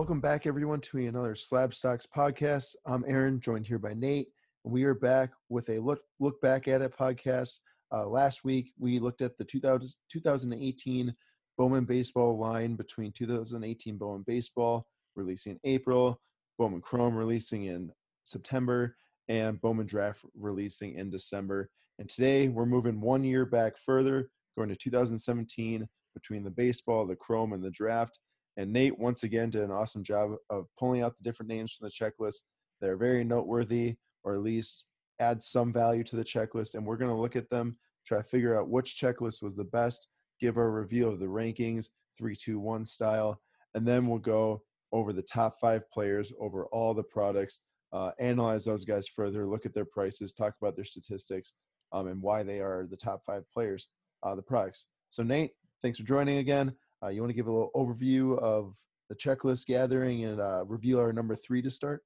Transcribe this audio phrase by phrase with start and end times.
[0.00, 2.74] Welcome back, everyone, to another Slab Stocks podcast.
[2.86, 4.28] I'm Aaron, joined here by Nate,
[4.64, 7.58] and we are back with a look look back at it podcast.
[7.92, 11.14] Uh, last week, we looked at the 2000, 2018
[11.58, 16.18] Bowman baseball line between 2018 Bowman baseball releasing in April,
[16.58, 17.92] Bowman Chrome releasing in
[18.24, 18.96] September,
[19.28, 21.68] and Bowman Draft releasing in December.
[21.98, 27.16] And today, we're moving one year back further, going to 2017 between the baseball, the
[27.16, 28.18] Chrome, and the Draft
[28.56, 31.86] and Nate once again did an awesome job of pulling out the different names from
[31.86, 32.42] the checklist
[32.80, 34.84] that are very noteworthy or at least
[35.18, 36.74] add some value to the checklist.
[36.74, 37.76] And we're going to look at them,
[38.06, 40.08] try to figure out which checklist was the best,
[40.40, 43.40] give our review of the rankings, three, two, one style,
[43.74, 44.62] and then we'll go
[44.92, 47.60] over the top five players, over all the products,
[47.92, 51.54] uh, analyze those guys further, look at their prices, talk about their statistics,
[51.92, 53.88] um, and why they are the top five players,
[54.22, 54.86] uh, the products.
[55.10, 56.74] So, Nate, thanks for joining again.
[57.02, 58.76] Uh, you want to give a little overview of
[59.08, 62.02] the checklist gathering and uh, reveal our number three to start?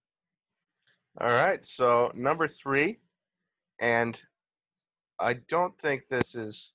[1.21, 1.65] All right.
[1.65, 2.99] So number three,
[3.81, 4.19] and
[5.19, 6.73] I don't think this is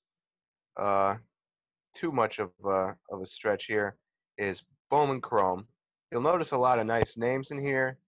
[0.78, 1.16] uh,
[1.94, 3.96] too much of a, of a stretch here,
[4.38, 5.66] is Bowman Chrome.
[6.10, 7.98] You'll notice a lot of nice names in here,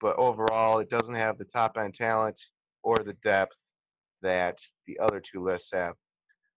[0.00, 2.38] but overall, it doesn't have the top end talent
[2.82, 3.56] or the depth
[4.22, 5.94] that the other two lists have.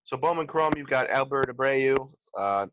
[0.03, 2.67] So Bowman Chrome, you've got Albert Abreu, uh,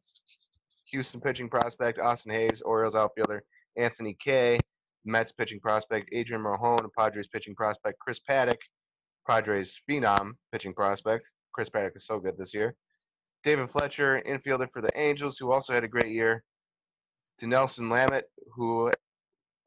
[0.91, 3.45] Houston pitching prospect, Austin Hays, Orioles outfielder,
[3.77, 4.61] Anthony Kay,
[5.05, 8.59] Mets pitching prospect, Adrian Morejon, Padres pitching prospect, Chris Paddack,
[9.29, 11.31] Padres phenom pitching prospect.
[11.53, 12.75] Chris Paddack is so good this year.
[13.45, 16.43] David Fletcher, infielder for the Angels, who also had a great year.
[17.41, 18.23] Dinelson Lamet,
[18.55, 18.91] who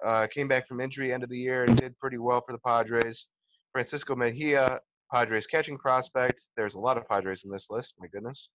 [0.06, 2.60] uh, came back from injury end of the year and did pretty well for the
[2.60, 3.28] Padres.
[3.72, 4.80] Francisco Mejia,
[5.14, 6.42] Padres catching prospect.
[6.56, 7.96] There's a lot of Padres in this list.
[8.00, 8.50] My goodness.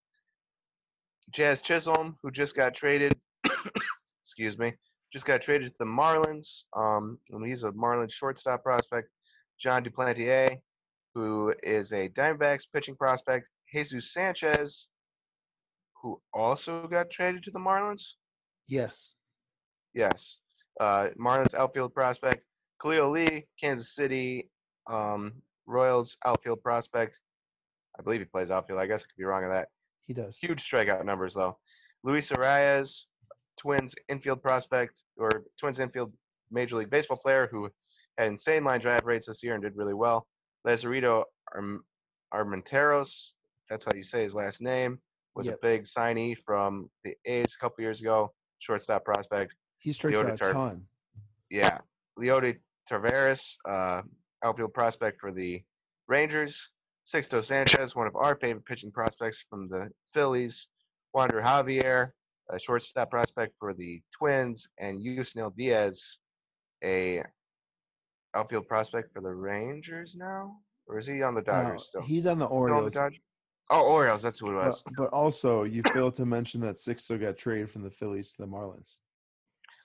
[1.31, 3.13] Jazz Chisholm, who just got traded,
[4.23, 4.73] excuse me,
[5.11, 6.63] just got traded to the Marlins.
[6.75, 9.09] Um, he's a Marlins shortstop prospect.
[9.59, 10.57] Jon Duplantier,
[11.13, 13.49] who is a Diamondbacks pitching prospect.
[13.73, 14.87] Jesus Sanchez,
[16.01, 18.13] who also got traded to the Marlins.
[18.67, 19.11] Yes.
[19.93, 20.37] Yes.
[20.79, 22.43] Uh, Marlins outfield prospect.
[22.81, 24.49] Khalil Lee, Kansas City
[24.89, 25.33] um,
[25.67, 27.19] Royals outfield prospect.
[27.99, 28.79] I believe he plays outfield.
[28.79, 29.67] I guess I could be wrong on that.
[30.05, 30.37] He does.
[30.37, 31.57] Huge strikeout numbers though.
[32.03, 33.05] Luis Arraez,
[33.57, 35.29] Twins infield prospect or
[35.59, 36.13] Twins infield
[36.51, 37.69] Major League Baseball player who
[38.17, 40.27] had insane line drive rates this year and did really well.
[40.65, 41.23] Lazarito
[41.53, 41.83] Arm-
[42.33, 43.33] Armenteros,
[43.69, 44.99] that's how you say his last name,
[45.35, 45.55] was Yep.
[45.55, 48.33] a big signee from the A's a couple years ago.
[48.59, 49.53] Shortstop prospect.
[49.79, 50.87] He strikes Leota out a Tar- ton.
[51.49, 51.79] Yeah.
[52.19, 54.01] Leody Taveras, uh,
[54.43, 55.61] outfield prospect for the
[56.07, 56.71] Rangers.
[57.05, 60.67] Sixto Sanchez, one of our favorite pitching prospects from the Phillies.
[61.13, 62.11] Wander Javier,
[62.49, 64.67] a shortstop prospect for the Twins.
[64.77, 66.17] And Yusniel Diaz,
[66.83, 67.23] a
[68.35, 70.57] outfield prospect for the Rangers now?
[70.87, 72.01] Or is he on the No, Dodgers still?
[72.01, 72.97] he's on the Still on the Orioles.
[73.69, 74.83] Oh, Orioles, that's who it But, was.
[74.97, 78.47] but also, you failed to mention that Sixto got traded from the Phillies to the
[78.47, 78.99] Marlins.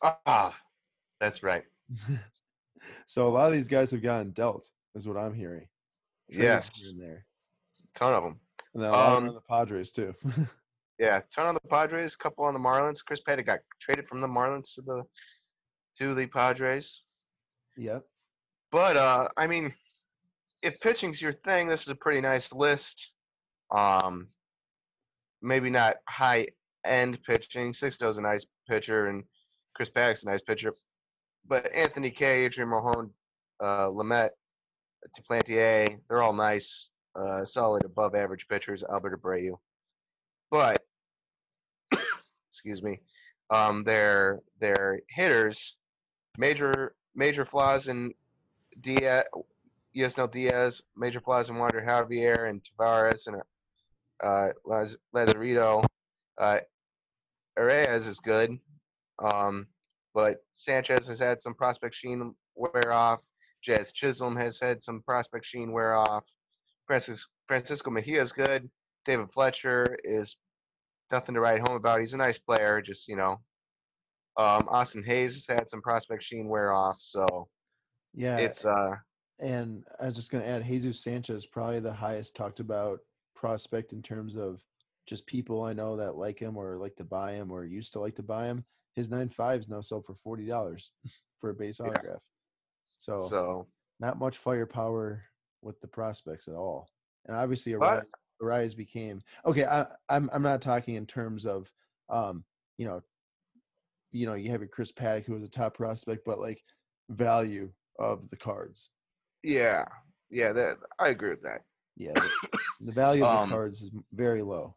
[0.03, 0.57] Ah,
[1.21, 1.65] that's right.
[3.06, 5.66] so a lot of these guys have gotten dealt, is what I'm hearing.
[6.31, 6.70] Traded Yes.
[6.91, 7.26] and there,
[7.94, 8.41] Ton of them.
[8.75, 10.15] and then a lot Um, on the Padres too.
[10.98, 13.04] Yeah, ton on the Padres, couple on the Marlins.
[13.04, 15.03] Chris Paddack got traded from the Marlins to the
[15.98, 17.03] to the Padres.
[17.76, 18.04] yep.
[18.70, 19.75] But uh, I mean,
[20.62, 23.10] if pitching's your thing, this is a pretty nice list.
[23.75, 24.28] Um,
[25.41, 26.47] maybe not high
[26.84, 27.72] end pitching.
[27.75, 29.25] Sixto's a nice pitcher, and
[29.75, 30.72] Chris Paddack's a nice pitcher.
[31.47, 33.11] But Anthony Kay, Adrian Morejon,
[33.61, 34.31] uh, Lamet,
[35.19, 38.85] Duplantier, they're all nice, uh, solid above average pitchers.
[38.85, 39.59] Albert Abreu,
[40.51, 40.85] but
[42.51, 43.01] excuse me,
[43.51, 45.77] um, their their hitters
[46.39, 48.15] major major flaws in
[48.81, 49.25] Diaz,
[49.97, 53.37] Yusniel Diaz, major flaws in Wander Javier and Taveras and
[54.23, 55.85] uh, Laz- Lazarito.
[56.38, 56.61] Uh,
[57.56, 58.59] is good,
[59.19, 59.67] um,
[60.14, 63.20] but Sanchez has had some prospect sheen wear off.
[63.62, 66.25] Jazz Chisholm has had some prospect sheen wear off.
[66.87, 68.69] Francis, Francisco Mejia is good.
[69.05, 70.37] David Fletcher is
[71.11, 72.00] nothing to write home about.
[72.00, 73.41] He's a nice player, just you know.
[74.37, 77.49] Um, Austin Hays has had some prospect sheen wear off, so
[78.14, 78.38] Yeah.
[78.38, 78.97] it's uh
[79.41, 83.00] and I was just going to add, Jesus Sanchez probably the highest talked about
[83.35, 84.62] prospect in terms of
[85.06, 88.00] just people I know that like him or like to buy him or used to
[88.00, 88.64] like to buy him.
[88.94, 90.93] His nine fives now sell for forty dollars
[91.41, 91.89] for a base Yeah.
[91.89, 92.23] autograph.
[92.97, 93.67] So, so
[94.00, 95.25] not much firepower
[95.61, 96.89] with the prospects at all.
[97.27, 98.05] And obviously, Arraez,
[98.43, 99.65] Arraez became okay.
[99.65, 101.73] I, I'm I'm not talking in terms of
[102.09, 102.44] um,
[102.79, 103.03] you know
[104.12, 106.62] you know, you have your Chris Paddack who was a top prospect, but like
[107.09, 108.91] value of the cards.
[109.43, 109.87] Yeah,
[110.31, 111.62] yeah, that I agree with that.
[111.97, 112.31] Yeah, the,
[112.81, 114.77] the value of Um, the cards is very low.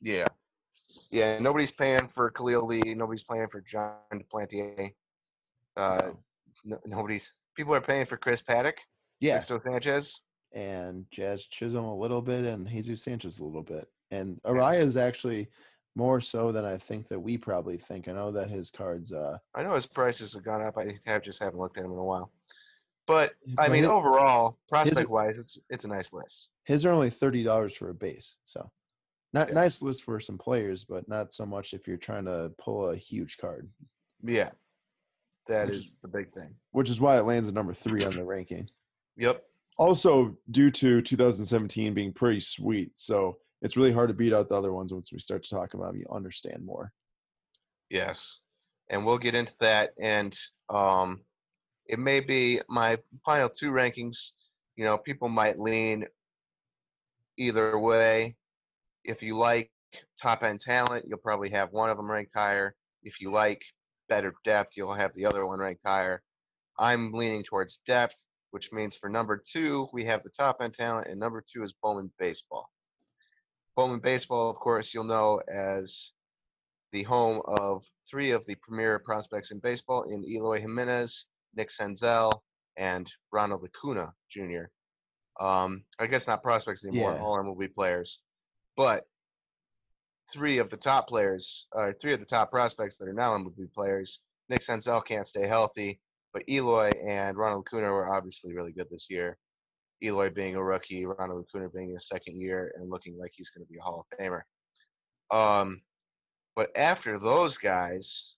[0.00, 0.26] Yeah,
[1.10, 1.38] yeah.
[1.38, 2.94] Nobody's paying for Khalil Lee.
[2.94, 4.90] Nobody's paying for Jon Duplantier.
[5.76, 6.16] Uh, No.
[6.64, 7.32] no, nobody's.
[7.56, 8.74] People are paying for Chris Paddack,
[9.20, 10.20] Yeah, Sixto Sanchez.
[10.52, 14.96] and Jazz Chisholm a little bit, and Jesus Sanchez a little bit, and Araya is
[14.96, 15.48] actually
[15.96, 18.06] more so than I think that we probably think.
[18.08, 19.12] I know that his cards.
[19.12, 20.78] uh I know his prices have gone up.
[20.78, 22.30] I have just haven't looked at him in a while.
[23.06, 26.50] But I mean, his- overall, prospect wise, it's it's a nice list.
[26.64, 28.70] his are only thirty dollars for a base, so
[29.32, 29.54] not Yeah.
[29.54, 32.96] nice list for some players, but not so much if you're trying to pull a
[32.96, 33.70] huge card.
[34.22, 34.50] Yeah,
[35.46, 36.54] that is is- the big thing.
[36.72, 38.68] which is why it lands at number three on the ranking.
[39.16, 39.44] Yep.
[39.78, 44.54] Also, due to 2017 being pretty sweet, so it's really hard to beat out the
[44.56, 46.00] other ones once we start to talk about them.
[46.00, 46.92] You understand more.
[47.90, 48.40] Yes,
[48.88, 49.92] and we'll get into that.
[50.00, 50.36] And
[50.68, 51.24] um,
[51.86, 54.32] it may be my final two rankings.
[54.76, 56.06] You know, people might lean
[57.36, 58.36] either way.
[59.08, 59.70] If you like
[60.20, 62.74] top end talent, you'll probably have one of them ranked higher.
[63.02, 63.62] If you like
[64.10, 66.22] better depth, you'll have the other one ranked higher.
[66.78, 71.08] I'm leaning towards depth, which means for number two, we have the top end talent,
[71.08, 72.68] and number two is Bowman Baseball.
[73.76, 76.12] Bowman Baseball, of course, you'll know as
[76.92, 82.30] the home of three of the premier prospects in baseball in Eloy Jimenez, Nick Senzel,
[82.76, 84.64] and Ronald Acuna Jr.
[85.40, 87.22] Um, I guess not prospects anymore, Yeah.
[87.22, 88.20] all MLB players.
[88.78, 89.08] But
[90.32, 93.72] three of the top players, or three of the top prospects that are now MLB
[93.74, 96.00] players, Nick Senzel can't stay healthy,
[96.32, 99.36] but Eloy and Ronald Acuna were obviously really good this year.
[100.00, 103.66] Eloy being a rookie, Ronald Acuna being his second year and looking like he's going
[103.66, 104.42] to be a Hall of Famer.
[105.36, 105.82] Um,
[106.54, 108.36] but after those guys,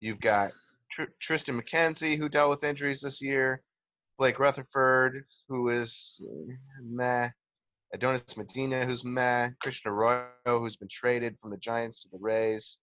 [0.00, 0.50] you've got
[0.90, 3.62] Tr- Triston McKenzie, who dealt with injuries this year,
[4.18, 6.52] Blake Rutherford, who is uh,
[6.82, 7.28] meh,
[7.92, 12.78] Adonis Medina, who's meh, Christian Arroyo, who's been traded from the Giants to the Rays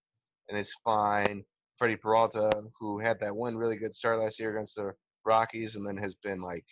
[0.48, 1.44] and is fine,
[1.76, 4.92] Freddy Peralta, who had that one really good start last year against the
[5.24, 6.64] Rockies and then has been like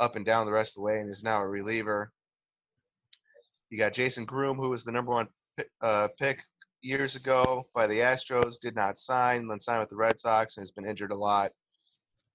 [0.00, 2.12] up and down the rest of the way and is now a reliever.
[3.70, 5.28] You got Jason Groome, who was the number one
[5.80, 6.40] uh, pick
[6.82, 10.62] years ago by the Astros, did not sign, then signed with the Red Sox and
[10.62, 11.50] has been injured a lot.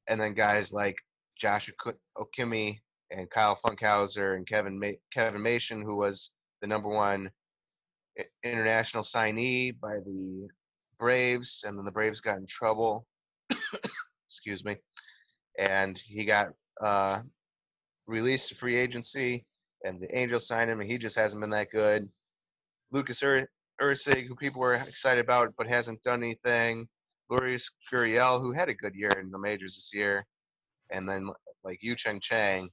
[0.07, 0.97] And then guys like
[1.37, 1.69] Josh
[2.17, 2.79] Ockimey
[3.11, 6.31] and Kyle Funkhouser and Kevin Ma- Kevin Mason, who was
[6.61, 7.29] the number one
[8.43, 10.47] international signee by the
[10.99, 13.05] Braves, and then the Braves got in trouble.
[14.27, 14.77] Excuse me,
[15.57, 16.49] and he got
[16.79, 17.21] uh,
[18.07, 19.45] released to free agency,
[19.83, 22.07] and the Angels signed him, and he just hasn't been that good.
[22.91, 23.47] Lucas Ur-
[23.81, 26.87] Erceg, who people were excited about but hasn't done anything.
[27.29, 30.25] Lourdes Gurriel, who had a good year in the majors this year,
[30.91, 31.29] and then
[31.63, 32.69] like Yu Cheng Chang,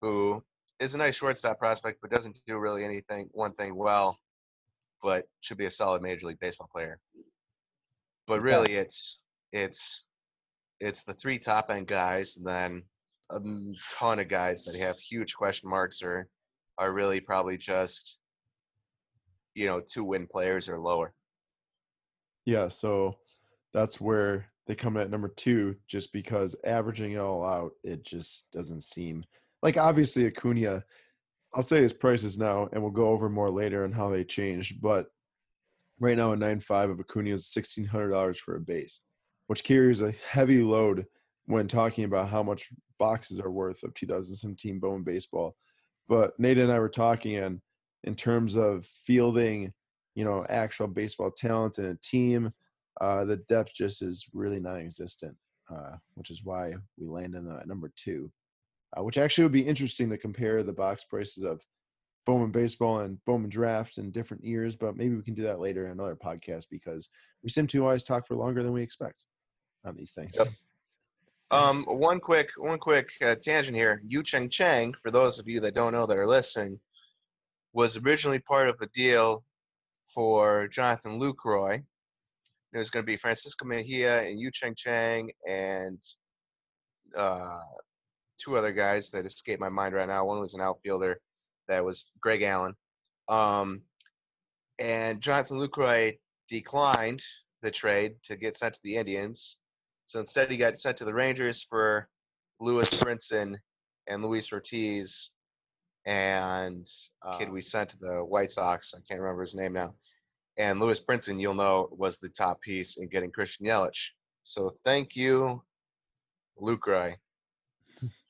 [0.00, 0.42] who
[0.80, 4.18] is a nice shortstop prospect but doesn't do really anything one thing well,
[5.02, 6.98] but should be a solid major league baseball player.
[8.26, 9.22] But really, it's
[9.52, 10.04] it's
[10.80, 12.82] it's the three top end guys, and then
[13.30, 13.40] a
[13.94, 16.28] ton of guys that have huge question marks or
[16.78, 18.18] are really probably just
[19.54, 21.12] you know two win players or lower.
[22.44, 23.16] Yeah, so
[23.74, 28.50] that's where they come at number two, just because averaging it all out, it just
[28.52, 29.24] doesn't seem
[29.62, 30.84] like obviously Acuna.
[31.54, 34.82] I'll say his prices now, and we'll go over more later on how they changed.
[34.82, 35.06] But
[35.98, 39.00] right now, a nine five of Acuna is sixteen hundred dollars for a base,
[39.46, 41.06] which carries a heavy load
[41.46, 45.56] when talking about how much boxes are worth of 2017 Bowman baseball.
[46.08, 47.60] But Nate and I were talking, and
[48.04, 49.72] in terms of fielding,
[50.14, 52.52] you know, actual baseball talent in a team,
[53.00, 55.34] uh, the depth just is really non-existent,
[55.70, 58.30] uh, which is why we land in the number two.
[58.96, 61.60] Uh, which actually would be interesting to compare the box prices of
[62.24, 65.86] Bowman baseball and Bowman draft in different years, but maybe we can do that later
[65.86, 67.08] in another podcast because
[67.42, 69.24] we seem to always talk for longer than we expect
[69.84, 70.36] on these things.
[70.38, 70.48] Yep.
[71.50, 74.02] Um, one quick, one quick uh, tangent here.
[74.06, 76.78] Yu Cheng Chang, for those of you that don't know that are listening,
[77.72, 79.42] was originally part of a deal
[80.06, 81.82] for Jonathan Lucroy.
[82.74, 85.98] It was going to be Francisco Mejia and Yu Cheng Chang and
[87.16, 87.60] uh,
[88.38, 90.24] two other guys that escape my mind right now.
[90.24, 91.20] One was an outfielder
[91.68, 92.74] that was Greg Allen.
[93.28, 93.82] Um,
[94.78, 96.18] and Jonathan Lucroy
[96.48, 97.22] declined
[97.62, 99.58] the trade to get sent to the Indians.
[100.06, 102.08] So instead, he got sent to the Rangers for
[102.60, 103.56] Lewis Brinson
[104.06, 105.30] and Luis Ortiz,
[106.06, 106.88] and
[107.22, 108.94] uh, kid we sent to the White Sox.
[108.94, 109.94] I can't remember his name now.
[110.56, 114.10] And Lewis Brinson, you'll know, was the top piece in getting Christian Yelich.
[114.42, 115.62] So thank you,
[116.60, 117.14] Lucroy,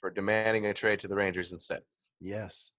[0.00, 1.82] for demanding a trade to the Rangers instead.
[2.20, 2.70] Yes.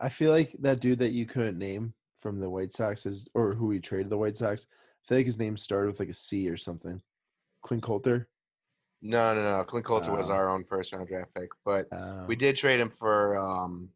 [0.00, 3.54] I feel like that dude that you couldn't name from the White Sox is or
[3.54, 4.66] who he traded the White Sox.
[4.70, 7.00] I feel like his name started with like a C or something.
[7.62, 8.28] Clint Coulter.
[9.02, 9.64] No, no, no.
[9.64, 10.34] Clint Coulter was Oh.
[10.34, 13.88] our own first round draft pick, but Um, we did trade him for um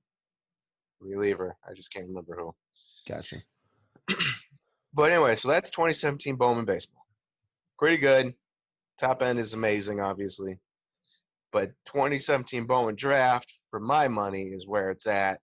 [1.01, 1.57] reliever.
[1.69, 2.55] I just can't remember who.
[3.09, 3.37] Gotcha.
[4.95, 7.05] But anyway, so that's 2017 Bowman baseball.
[7.79, 8.35] Pretty good.
[8.99, 10.59] Top end is amazing, obviously.
[11.53, 15.41] But 2017 Bowman draft, for my money, is where it's at.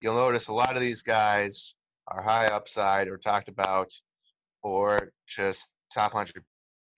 [0.00, 1.74] You'll notice a lot of these guys
[2.08, 3.92] are high upside or talked about
[4.62, 6.44] or just top 100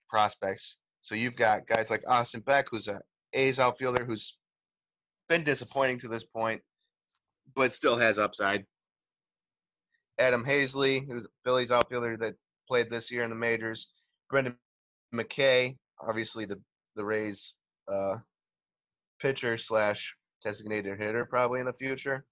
[0.09, 0.79] prospects.
[1.01, 2.99] So you've got guys like Austin Beck, who's a
[3.33, 4.37] A's outfielder who's
[5.29, 6.61] been disappointing to this point,
[7.55, 8.65] but still has upside.
[10.17, 12.35] Adam Haseley, who's a Phillies outfielder that
[12.67, 13.91] played this year in the majors.
[14.29, 14.55] Brendan
[15.13, 16.59] McKay, obviously the
[16.95, 17.53] the Rays
[17.91, 18.17] uh,
[19.19, 22.25] pitcher slash designated hitter probably in the future.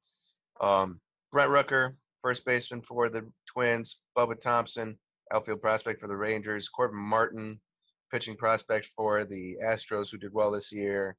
[0.62, 1.00] Um,
[1.32, 4.02] Brent Rooker, first baseman for the Twins.
[4.18, 4.98] Bubba Thompson,
[5.34, 6.70] outfield prospect for the Rangers.
[6.70, 7.60] Corbin Martin,
[8.12, 11.18] pitching prospect for the Astros, who did well this year.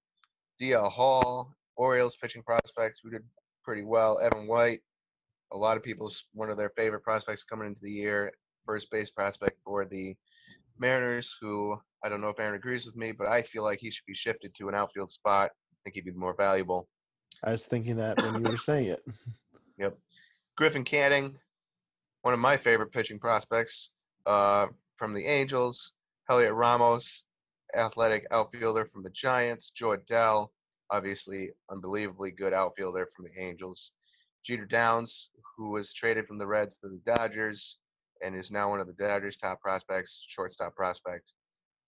[0.61, 3.23] DL Hall, Orioles pitching prospect, who did
[3.65, 4.21] pretty well.
[4.21, 4.81] Evan White,
[5.53, 8.33] a lot of people's one of their favorite prospects coming into the year.
[8.65, 10.15] First base prospect for the
[10.79, 13.91] Mariners, who I don't know if Aaron agrees with me, but I feel like he
[13.91, 15.51] should be shifted to an outfield spot.
[15.51, 16.89] I think he'd be more valuable.
[17.43, 19.05] I was thinking that when you were saying it.
[19.77, 19.99] Yep.
[20.57, 21.37] Griffin Canning,
[22.23, 23.91] one of my favorite pitching prospects
[24.25, 25.95] uh, from the Angels.
[26.31, 27.25] Heliot Ramos,
[27.75, 29.71] athletic outfielder from the Giants.
[29.71, 30.51] Jo Adell,
[30.91, 33.95] obviously unbelievably good outfielder from the Angels.
[34.45, 37.81] Jeter Downs, who was traded from the Reds to the Dodgers
[38.25, 41.33] and is now one of the Dodgers' top prospects, shortstop prospect.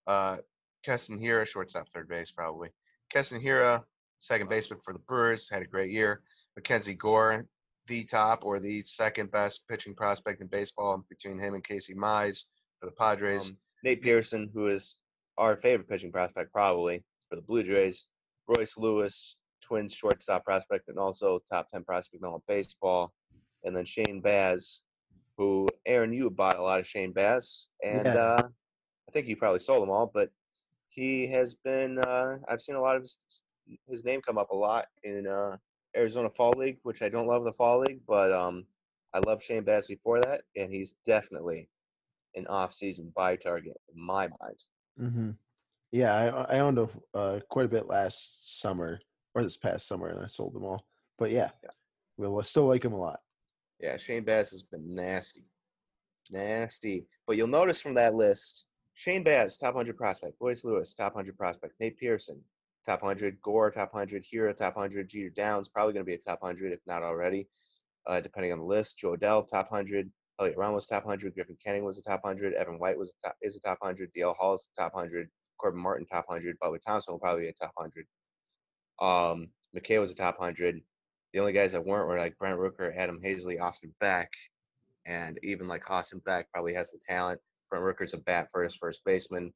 [0.05, 0.37] Uh,
[0.83, 2.69] Keston Hiura, shortstop, third base, probably.
[3.09, 3.83] Keston Hiura,
[4.19, 6.21] second baseman for the Brewers, had a great year.
[6.55, 7.43] Mackenzie Gore,
[7.87, 12.45] the top or the second best pitching prospect in baseball between him and Casey Mize
[12.79, 13.49] for the Padres.
[13.49, 14.97] Um, Nate Pearson, who is
[15.37, 18.07] our favorite pitching prospect probably for the Blue Jays.
[18.47, 23.13] Royce Lewis, Twins shortstop prospect and also top 10 prospect in all of baseball.
[23.63, 24.81] And then Shane Baz,
[25.37, 28.15] who, Aaron, you bought a lot of Shane Baz, And Yeah.
[28.15, 28.47] uh,
[29.07, 30.31] I think you probably sold them all, but
[30.89, 33.43] he has been, uh, I've seen a lot of his,
[33.87, 35.57] his name come up a lot in uh,
[35.95, 38.65] Arizona Fall League, which I don't love the Fall League, but um,
[39.13, 40.41] I love Shane Baz before that.
[40.55, 41.69] And he's definitely
[42.35, 44.63] an off-season buy target in my mind.
[44.97, 45.31] hmm
[45.91, 48.99] Yeah, I I owned a, uh, quite a bit last summer
[49.35, 50.85] or this past summer, and I sold them all.
[51.17, 51.69] But yeah, Yeah.
[52.17, 53.19] we'll still like him a lot.
[53.79, 55.45] Yeah, Shane Baz has been nasty,
[56.31, 57.05] nasty.
[57.25, 60.33] But you'll notice from that list, Shane Baz, top 100 prospect.
[60.39, 61.75] Royce Lewis, top 100 prospect.
[61.79, 62.41] Nate Pearson,
[62.85, 63.39] top 100.
[63.41, 64.23] Gore, top 100.
[64.23, 65.07] Hiura, top 100.
[65.07, 67.47] Jeter Downs, probably going to be a top 100 if not already,
[68.07, 68.97] uh, depending on the list.
[68.97, 70.09] Jo Adell, top 100.
[70.39, 71.35] Heliot Ramos, top 100.
[71.35, 72.53] Griffin Canning was a top 100.
[72.53, 74.11] Evan White was a top, is a top 100.
[74.13, 75.29] DL Hall is top 100.
[75.59, 76.57] Corbin Martin, top 100.
[76.59, 78.05] Bubba Thompson will probably be a top 100.
[78.99, 80.81] Um, McKay was a top 100.
[81.33, 84.31] The only guys that weren't were like Brent Rooker, Adam Haseley, Austin Beck,
[85.05, 87.39] and even like Austin Beck probably has the talent.
[87.69, 89.53] Brent Rooker's a bat first, first baseman.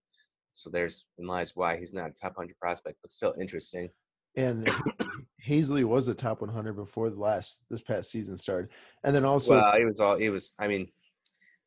[0.54, 3.90] So there's in lies why he's not a top 100 prospect, but still interesting.
[4.36, 4.68] And
[5.46, 8.70] Haseley was a top 100 before the last this past season started,
[9.04, 10.54] and then also well, he was all he was.
[10.60, 10.88] I mean,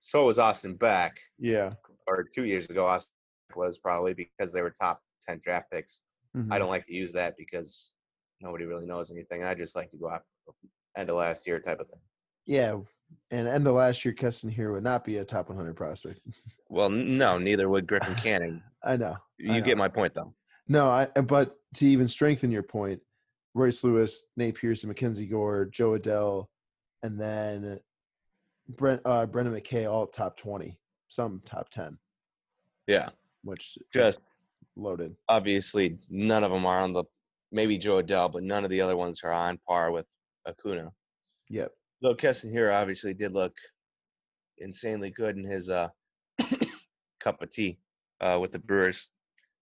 [0.00, 1.74] so was Austin Beck, yeah,
[2.06, 3.12] or two years ago, Austin
[3.56, 6.02] was probably because they were top 10 draft picks.
[6.34, 6.58] I mhm.
[6.58, 7.93] don't like to use that because
[8.40, 9.42] nobody really knows anything.
[9.44, 10.54] I just like to go off of
[10.96, 12.00] end of last year type of thing.
[12.46, 12.76] yeah.
[13.30, 16.20] And end of last year, Keston Hiura would not be a top 100 prospect.
[16.70, 18.60] Well, no, neither would Griffin Canning.
[18.82, 19.12] I know.
[19.12, 19.60] I You know.
[19.60, 20.34] get my point, though.
[20.66, 23.00] No, I but to even strengthen your point,
[23.54, 26.46] Royce Lewis, Nate Pearson, Mackenzie Gore, Jo Adell,
[27.04, 27.78] and then
[28.68, 31.96] Brent uh Brendan McKay all top twenty, some top ten,
[32.88, 33.10] Yeah,
[33.44, 34.20] which just
[34.74, 35.14] loaded.
[35.28, 37.04] obviously none of them are on the
[37.54, 40.06] maybe Jo Adell, but none of the other ones are on par with
[40.46, 40.90] Acuna.
[41.48, 41.72] Yep.
[42.02, 43.54] Though Keston Hiura obviously did look
[44.58, 45.88] insanely good in his uh,
[47.20, 47.78] cup of tea
[48.20, 49.08] uh, with the Brewers,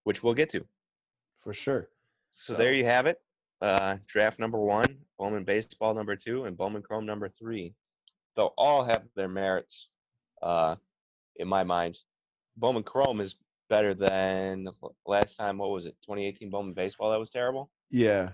[0.05, 0.65] which we'll get to.
[1.41, 1.89] For sure.
[2.31, 3.21] So, there you have it.
[3.61, 7.75] Uh, draft number one, Bowman baseball number two, and Bowman Chrome number three.
[8.35, 9.91] They'll all have their merits,
[10.41, 10.77] uh,
[11.37, 11.99] in my mind.
[12.57, 13.37] Bowman Chrome is
[13.69, 14.69] better than
[15.07, 15.59] last time.
[15.59, 15.95] What was it?
[16.03, 17.71] 2018 Bowman baseball that was terrible.
[17.93, 18.31] Yeah.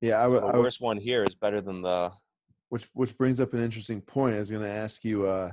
[0.00, 0.42] Yeah, I would.
[0.42, 2.10] the worst one here is better than the
[2.68, 4.34] which which brings up an interesting point.
[4.34, 5.52] I was going to ask you, uh,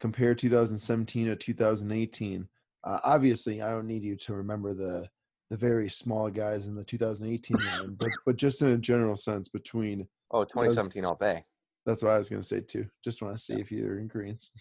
[0.00, 2.48] compare 2017 to 2018.
[2.84, 5.08] Uh, obviously, I don't need you to remember the
[5.48, 9.48] the very small guys in the 2018 line, but but just in a general sense
[9.48, 10.06] between.
[10.32, 11.44] Oh, 2017 all day.
[11.86, 12.86] That's what I was going to say too.
[13.04, 14.52] Just want to see if you're in greens.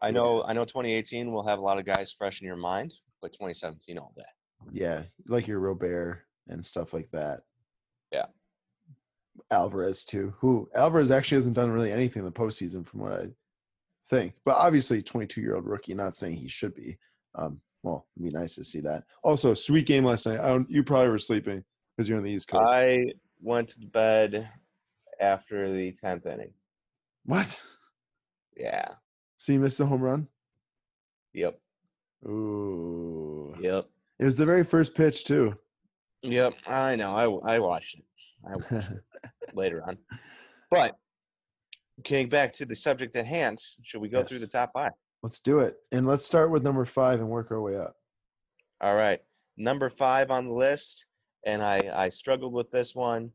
[0.00, 0.44] I know.
[0.46, 0.64] I know.
[0.64, 4.22] 2018 will have a lot of guys fresh in your mind, but 2017 all day.
[4.72, 7.42] Yeah, like your Robert and stuff like that.
[8.12, 8.26] Yeah.
[9.50, 10.34] Alvarez too.
[10.38, 13.26] Who Alvarez actually hasn't done really anything in the postseason from what I
[14.04, 14.34] think.
[14.44, 15.94] But obviously, 22 year old rookie.
[15.94, 16.98] Not saying he should be.
[17.34, 19.04] Um, well, it'd be nice to see that.
[19.22, 20.40] Also, sweet game last night.
[20.40, 21.64] I don't, you probably were sleeping
[21.96, 22.70] because you're on the East Coast.
[22.70, 23.04] I
[23.42, 24.48] went to bed
[25.20, 26.52] after the 10th inning.
[27.24, 27.62] what?
[28.56, 28.88] Yeah.
[29.36, 30.28] So you missed the home run?
[31.34, 31.58] Yep.
[32.26, 33.54] Ooh.
[33.60, 33.88] Yep.
[34.24, 35.54] It was the very first pitch too.
[36.22, 36.54] Yep.
[36.66, 37.42] I know.
[37.44, 38.04] I, I watched it.
[38.42, 39.02] I watched it
[39.54, 39.98] later on.
[40.70, 40.96] But
[42.02, 44.92] getting back to the subject at hand, should we go through the top five?
[45.22, 45.76] let's do it.
[45.92, 47.96] And let's start with number five and work our way up.
[48.80, 49.20] All right.
[49.58, 51.04] Number five on the list,
[51.44, 53.30] and I, I struggled with this one.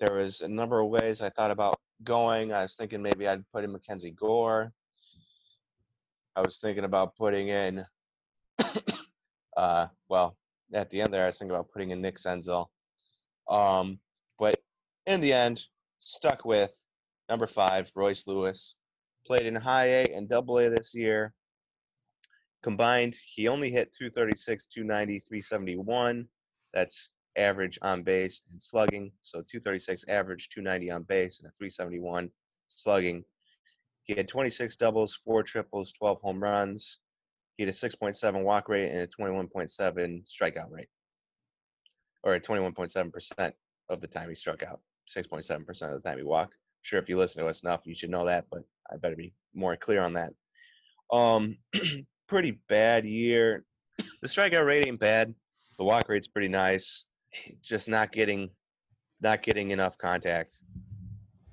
[0.00, 2.52] There was a number of ways I thought about going.
[2.52, 4.72] I was thinking maybe I'd put in Mackenzie Gore.
[6.34, 7.84] I was thinking about putting in,
[9.56, 10.36] uh, well,
[10.72, 12.66] at the end there, I was thinking about putting in Nick Senzel.
[13.48, 13.98] Um,
[14.38, 14.60] but
[15.06, 15.64] in the end,
[16.00, 16.74] stuck with
[17.28, 18.76] number five, Royce Lewis.
[19.26, 21.32] Played in high A and double A this year.
[22.62, 26.28] Combined, he only hit 236, 290, 371.
[26.72, 29.12] That's average on base and slugging.
[29.22, 32.30] So 236 average, 290 on base, and a 371
[32.68, 33.24] slugging.
[34.04, 37.00] He had 26 doubles, four triples, 12 home runs.
[37.56, 40.88] He had a 6.7 walk rate and a 21.7 strikeout rate,
[42.22, 43.52] or a 21.7%
[43.88, 46.56] of the time he struck out, 6.7% of the time he walked.
[46.82, 49.32] Sure, if you listen to us enough, you should know that, but I better be
[49.54, 50.32] more clear on that.
[51.12, 51.58] Um,
[52.28, 53.64] pretty bad year.
[54.20, 55.34] The strikeout rate ain't bad.
[55.78, 57.04] The walk rate's pretty nice.
[57.62, 58.50] Just not getting,
[59.20, 60.56] not getting enough contact,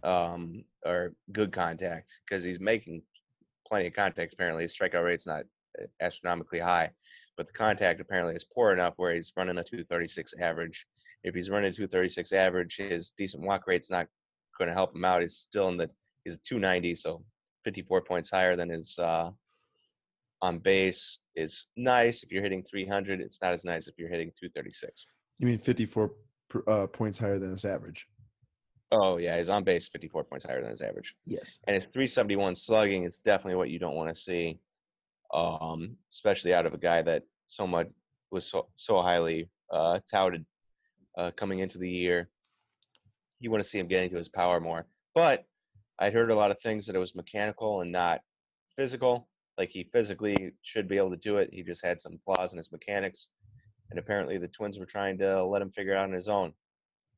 [0.03, 3.03] um, or good contact because he's making
[3.67, 4.33] plenty of contact.
[4.33, 5.43] Apparently, his strikeout rate's not
[5.99, 6.89] astronomically high,
[7.37, 10.85] but the contact apparently is poor enough where he's running a 236 average.
[11.23, 14.07] If he's running a 236 average, his decent walk rate's not
[14.57, 15.21] going to help him out.
[15.21, 15.89] He's still in the
[16.23, 17.23] he's a 290, so
[17.63, 19.29] 54 points higher than his uh,
[20.41, 22.23] on base is nice.
[22.23, 25.05] If you're hitting 300, it's not as nice if you're hitting 236.
[25.39, 26.11] You mean 54
[26.67, 28.07] uh, points higher than his average?
[28.91, 31.59] Oh yeah, his on base 54 points higher than his average, Yes.
[31.65, 34.59] and his 371 slugging is definitely what you don't want to see,
[35.33, 37.87] um, especially out of a guy that so much
[38.31, 40.45] was so so highly uh, touted
[41.17, 42.29] uh, coming into the year.
[43.39, 45.45] You want to see him getting to his power more, but
[45.99, 48.21] I'd heard a lot of things that it was mechanical and not
[48.75, 49.27] physical.
[49.57, 51.49] Like he physically should be able to do it.
[51.51, 53.29] He just had some flaws in his mechanics,
[53.89, 56.53] and apparently the Twins were trying to let him figure it out on his own.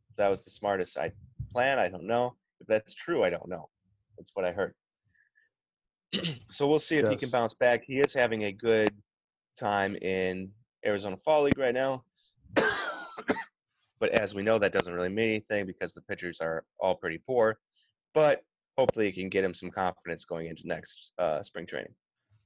[0.09, 1.11] If that was the smartest I
[1.51, 2.35] plan, I don't know.
[2.59, 3.69] If that's true, I don't know.
[4.17, 4.73] That's what I heard.
[6.51, 7.83] so we'll see if he can bounce back.
[7.85, 8.91] He is having a good
[9.57, 10.49] time in
[10.85, 12.03] Arizona Fall League right now.
[13.99, 17.19] but as we know, that doesn't really mean anything because the pitchers are all pretty
[17.25, 17.57] poor.
[18.13, 18.43] But
[18.77, 21.93] hopefully, it can get him some confidence going into next uh, spring training.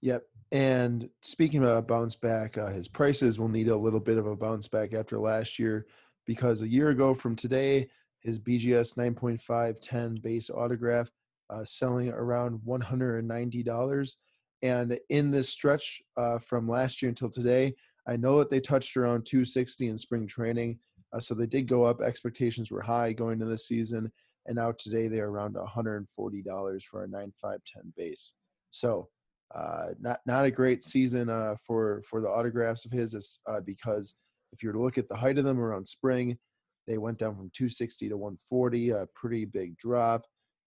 [0.01, 0.23] Yep.
[0.51, 4.27] And speaking about a bounce back, uh, his prices will need a little bit of
[4.27, 5.87] a bounce back after last year
[6.25, 11.09] because a year ago from today, his BGS 9.510 base autograph
[11.49, 14.15] uh, selling around $190.
[14.63, 17.75] And in this stretch uh, from last year until today,
[18.07, 20.79] I know that they touched around 260 in spring training.
[21.13, 22.01] Uh, so they did go up.
[22.01, 24.11] Expectations were high going into this season.
[24.45, 27.59] And now today they're around $140 for a 9.510
[27.95, 28.33] base.
[28.71, 29.09] So
[29.53, 33.61] uh, not not a great season uh, for for the autographs of his is, uh,
[33.61, 34.15] because
[34.51, 36.37] if you were to look at the height of them around spring,
[36.85, 40.25] they went down from 260 to 140, a pretty big drop.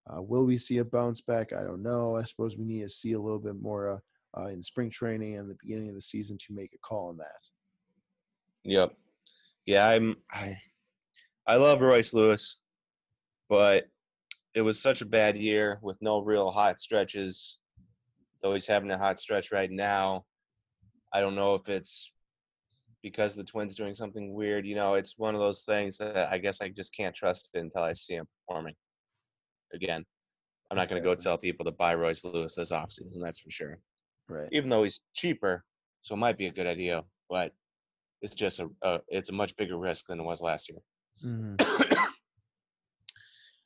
[0.08, 1.52] Uh, will we see a bounce back?
[1.52, 2.16] I don't know.
[2.16, 5.36] I suppose we need to see a little bit more uh, uh, in spring training
[5.36, 7.40] and the beginning of the season to make a call on that.
[8.64, 8.94] Yep.
[9.66, 10.16] Yeah, I'm.
[10.30, 10.58] I
[11.46, 12.58] I love Royce Lewis,
[13.48, 13.86] but
[14.54, 17.58] it was such a bad year with no real hot stretches.
[18.42, 20.24] Though he's having a hot stretch right now,
[21.12, 22.12] I don't know if it's
[23.02, 24.66] because the Twins doing something weird.
[24.66, 27.82] You know, it's one of those things that I guess I just can't trust until
[27.82, 28.74] I see him performing.
[29.72, 30.04] Again,
[30.70, 33.20] I'm not going to go tell people to buy Royce Lewis this offseason.
[33.20, 33.78] That's for sure.
[34.28, 34.48] Right.
[34.52, 35.64] Even though he's cheaper,
[36.00, 37.52] so it might be a good idea, but
[38.22, 40.78] it's just a, a it's a much bigger risk than it was last year.
[41.20, 41.54] hmm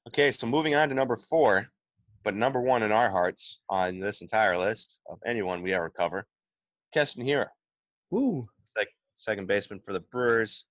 [0.08, 1.66] Okay, so moving on to number four,
[2.22, 6.26] but number one in our hearts on this entire list of anyone we ever cover,
[6.92, 7.48] Keston Hiura,
[8.10, 8.46] Woo.
[9.14, 10.66] second baseman for the Brewers.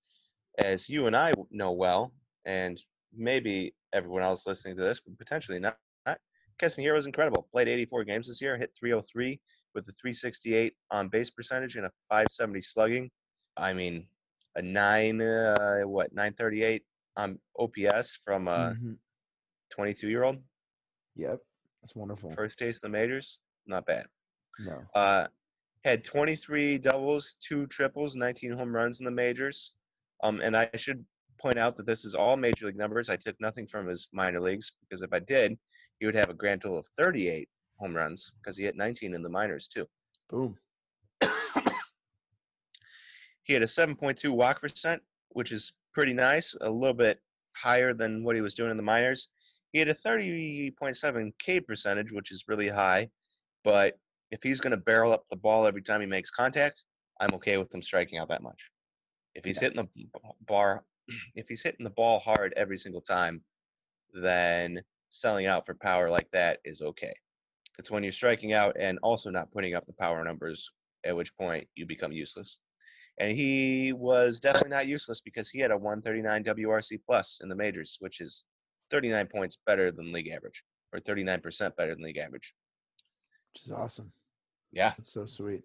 [0.58, 2.12] As you and I know well,
[2.44, 2.80] and
[3.12, 6.18] maybe everyone else listening to this, but potentially not, not
[6.60, 7.48] Hiura was incredible.
[7.50, 9.40] Played 84 games this year, hit 303
[9.74, 13.10] with a 368 on base percentage and a 570 slugging.
[13.56, 14.06] I mean,
[14.56, 16.84] a nine, uh, what, 938
[17.16, 18.98] on OPS from a Mhm.
[19.70, 20.42] 22 year old.
[21.16, 21.40] Yep.
[21.80, 22.32] That's wonderful.
[22.32, 24.06] First taste of the majors, not bad.
[24.58, 24.84] No.
[24.94, 25.28] Uh,
[25.84, 29.74] had 23 doubles, two triples, 19 home runs in the majors.
[30.22, 31.04] Um, and I should
[31.44, 33.10] point out that this is all major league numbers.
[33.10, 35.58] I took nothing from his minor leagues because if I did,
[36.00, 39.22] he would have a grand total of 38 home runs because he hit 19 in
[39.22, 39.86] the minors too.
[40.30, 40.56] Boom.
[43.42, 45.02] He had a 7.2 walk percent,
[45.32, 47.20] which is pretty nice, a little bit
[47.52, 49.28] higher than what he was doing in the minors.
[49.74, 53.10] He had a 30.7 K percentage, which is really high,
[53.62, 53.98] but
[54.30, 56.84] if he's going to barrel up the ball every time he makes contact,
[57.20, 58.70] I'm okay with him striking out that much.
[59.34, 59.88] If he's hitting the
[60.46, 60.84] bar,
[61.34, 63.42] if he's hitting the ball hard every single time,
[64.12, 67.14] then selling out for power like that is okay.
[67.78, 70.70] It's when you're striking out and also not putting up the power numbers,
[71.04, 72.58] at which point you become useless.
[73.18, 77.54] And he was definitely not useless because he had a 139 WRC plus in the
[77.54, 78.44] majors, which is
[78.90, 82.54] 39 points better than league average, or 39% better than league average.
[83.52, 84.12] Which is awesome.
[84.72, 85.62] Yeah, That's so sweet.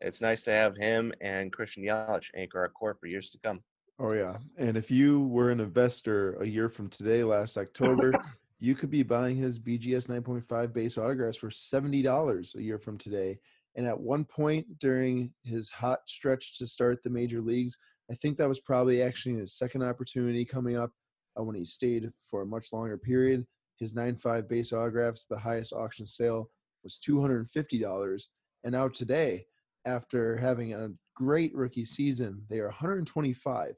[0.00, 3.62] it's nice to have him and Christian Yelich anchor our core for years to come.
[3.98, 4.38] Oh yeah.
[4.58, 8.12] And if you were an investor a year from today, last October,
[8.58, 13.38] you could be buying his BGS 9.5 base autographs for $70 a year from today.
[13.76, 17.76] And at one point during his hot stretch to start the major leagues,
[18.10, 20.90] I think that was probably actually his second opportunity coming up
[21.38, 23.46] uh, when he stayed for a much longer period.
[23.78, 26.50] His 9.5 base autographs, the highest auction sale
[26.82, 28.22] was $250.
[28.64, 29.46] And now today,
[29.84, 33.74] after having a great rookie season, they are 125.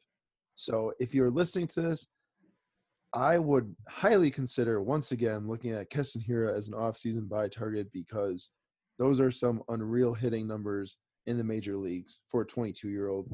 [0.56, 2.08] So if you're listening to this,
[3.12, 7.92] I would highly consider once again looking at Keston Hiura as an offseason buy target
[7.92, 8.50] because
[8.98, 13.28] those are some unreal hitting numbers in the major leagues for a 22 year old.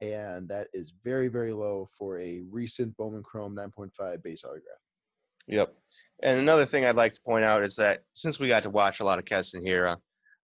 [0.00, 4.78] And that is very, very low for a recent Bowman Chrome 9.5 base autograph.
[5.46, 5.74] Yep.
[6.22, 9.00] And another thing I'd like to point out is that since we got to watch
[9.00, 9.96] a lot of Keston Hiura,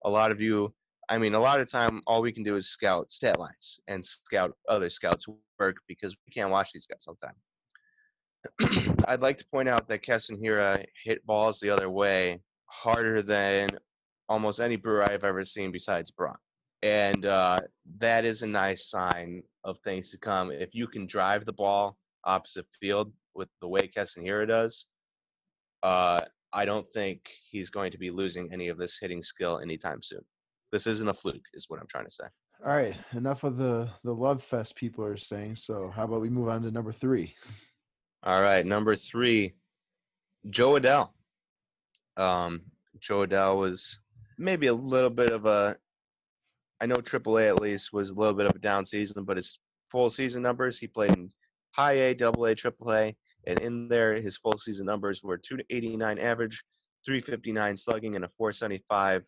[0.05, 0.75] a lot of you,
[1.09, 4.05] I mean, a lot of time, all we can do is scout stat lines and
[4.05, 5.27] scout other scouts'
[5.59, 8.97] work because we can't watch these guys all the time.
[9.09, 13.71] I'd like to point out that Keston Hiura hit balls the other way harder than
[14.29, 16.37] almost any brewer I've ever seen besides Braun.
[16.83, 17.61] And uh,
[17.99, 20.51] that is a nice sign of things to come.
[20.51, 24.87] If you can drive the ball opposite field with the way Keston Hiura does,
[25.83, 26.21] uh,
[26.53, 30.25] I don't think he's going to be losing any of this hitting skill anytime soon.
[30.73, 32.25] This isn't a fluke, is what I'm trying to say.
[32.65, 35.57] All right, enough of the the love fest people are saying.
[35.57, 37.35] So how about we move on to number three?
[38.23, 39.55] All right, number three,
[40.51, 41.11] Jo Adell.
[42.17, 42.63] Um,
[42.99, 44.01] Jo Adell was
[44.39, 45.77] maybe a little bit of a,
[46.81, 49.61] I know AAA at least was a little bit of a down season, but his
[49.91, 51.31] full season numbers, he played in
[51.73, 53.15] high A, double A, triple A,
[53.47, 56.65] and in there his full season numbers were 289 average,
[57.05, 59.25] 359 slugging, and a 475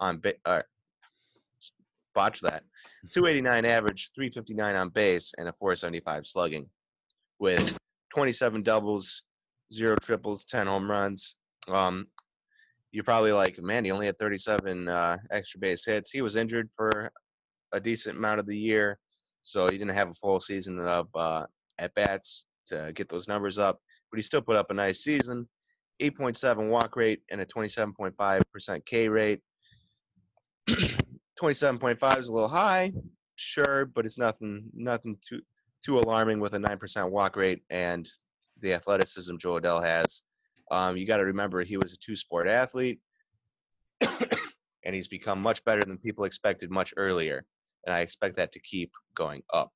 [0.00, 0.62] on ba- uh,
[2.14, 2.64] botch that,
[3.12, 6.68] 289 average, 359 on base, and a 475 slugging,
[7.38, 7.78] with
[8.14, 9.22] 27 doubles,
[9.72, 11.36] zero triples, 10 home runs.
[11.68, 12.06] Um,
[12.92, 16.10] you're probably like, man, he only had 37 uh, extra base hits.
[16.10, 17.12] He was injured for
[17.72, 18.98] a decent amount of the year,
[19.42, 21.46] so he didn't have a full season of uh,
[21.78, 23.78] at bats to get those numbers up.
[24.10, 25.48] But he still put up a nice season.
[26.02, 29.40] 8.7 walk rate and a 27.5% K rate.
[31.40, 32.92] 27.5 is a little high,
[33.36, 35.40] sure, but it's nothing nothing too
[35.82, 38.06] too alarming with a 9% walk rate and
[38.60, 40.22] the athleticism Jo Adell has.
[40.70, 43.00] Um, you got to remember he was a two sport athlete,
[44.00, 47.44] and he's become much better than people expected much earlier.
[47.86, 49.72] And I expect that to keep going up.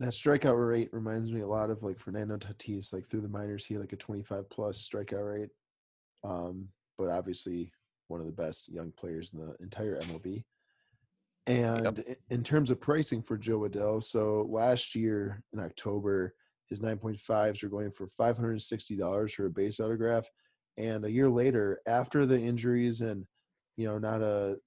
[0.00, 2.92] That strikeout rate reminds me a lot of like Fernando Tatis.
[2.92, 5.50] Like through the minors, he had like a 25 plus strikeout rate.
[6.24, 6.68] Um,
[6.98, 7.70] but obviously
[8.08, 10.44] one of the best young players in the entire MLB.
[11.46, 16.34] And i- in terms of pricing for Jo Adell, so last year in October,
[16.68, 20.26] his 9.5s were going for $560 for a base autograph.
[20.76, 23.26] And a year later, after the injuries and,
[23.76, 24.58] you know, not a,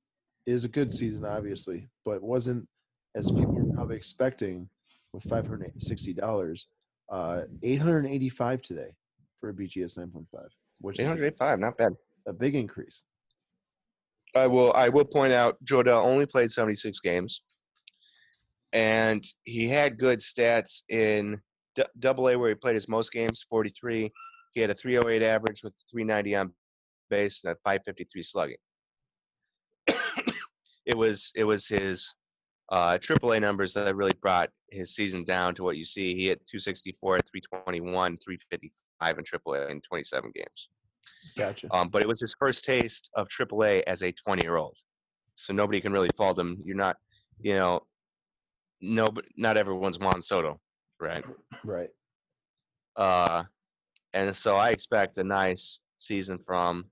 [0.46, 2.68] is a good season, obviously, but wasn't
[3.16, 4.70] as people were probably expecting
[5.14, 6.68] with $560,
[7.10, 8.96] uh, 885 today.
[9.40, 10.50] for a BGS 9.5,
[10.82, 11.96] which is 885, not bad.
[12.26, 13.04] a big increase.
[14.38, 17.42] I will I will point out Jo Adell only played 76 games,
[18.74, 21.42] and he had good stats in
[22.00, 24.12] Double A where he played his most games, 43.
[24.54, 26.54] He had a 308 average with 390 on
[27.10, 28.58] base and a 553 slugging.
[30.86, 32.16] it was it was his
[32.70, 36.14] uh, AAA numbers that really brought his season down to what you see.
[36.14, 40.70] He hit 264, 321, 355 in AAA in 27 games.
[41.38, 41.68] Gotcha.
[41.72, 44.78] Um, but it was his first taste of AAA as a 20 year old.
[45.36, 46.58] So nobody can really fault him.
[46.66, 46.98] You're not,
[47.40, 47.82] you know,
[48.82, 50.60] no, not everyone's Juan Soto,
[51.00, 51.24] right?
[51.64, 51.90] Right.
[52.96, 53.44] Uh,
[54.14, 56.86] and so I expect a nice season from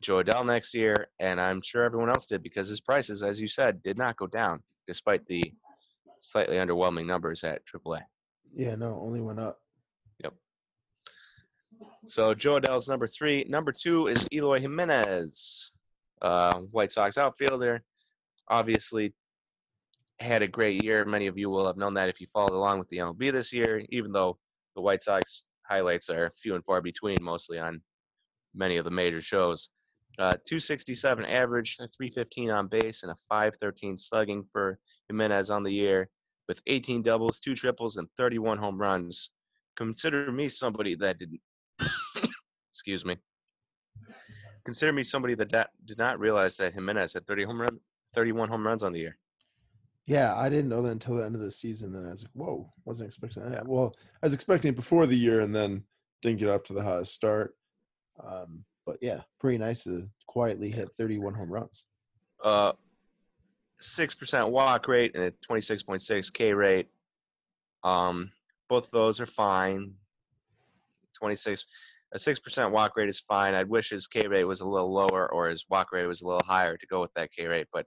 [0.00, 3.48] Jo Adell next year, and I'm sure everyone else did because his prices, as you
[3.48, 5.52] said, did not go down despite the
[6.20, 8.00] slightly underwhelming numbers at AAA.
[8.54, 9.60] Yeah, no, only went up.
[12.06, 13.44] So Jo Adell's number three.
[13.48, 15.72] Number two is Eloy Jimenez,
[16.22, 17.82] uh, White Sox outfielder.
[18.48, 19.12] Obviously,
[20.20, 21.04] had a great year.
[21.04, 23.52] Many of you will have known that if you followed along with the MLB this
[23.52, 24.38] year, even though
[24.74, 27.80] the White Sox highlights are few and far between, mostly on
[28.54, 29.70] many of the major shows.
[30.18, 36.08] Uh, 267 average, 315 on base, and a 513 slugging for Jimenez on the year,
[36.48, 39.30] with 18 doubles, two triples, and 31 home runs.
[39.76, 41.30] Consider me somebody that did
[42.72, 43.16] excuse me.
[44.64, 47.80] Consider me somebody that da- did not realize that Jimenez had 30 home run,
[48.14, 49.16] 31 home runs on the year.
[50.06, 52.32] Yeah, I didn't know that until the end of the season, and I was like,
[52.32, 55.84] "Whoa, wasn't expecting that." Well, I was expecting it before the year, and then
[56.22, 57.54] didn't get up to the hottest start.
[58.24, 61.84] Um, but yeah, pretty nice to quietly hit 31 home runs.
[62.42, 62.72] Uh,
[63.80, 66.88] six percent walk rate and a 26.6 K rate.
[67.84, 68.32] Um,
[68.68, 69.92] both those are fine.
[71.18, 71.64] 26,
[72.12, 73.54] a six percent walk rate is fine.
[73.54, 76.26] I'd wish his K rate was a little lower or his walk rate was a
[76.26, 77.86] little higher to go with that K rate, but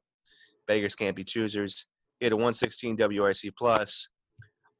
[0.68, 1.88] beggars can't be choosers.
[2.20, 4.10] He had a 116 WRC plus.